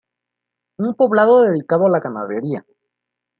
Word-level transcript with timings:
Un 0.79 0.95
poblado 0.95 1.43
dedicado 1.43 1.85
a 1.85 1.89
la 1.91 1.99
ganadería. 1.99 2.65